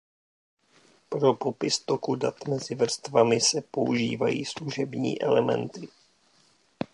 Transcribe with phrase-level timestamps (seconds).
[1.15, 5.87] Pro popis toku dat mezi vrstvami se používají služební elementy.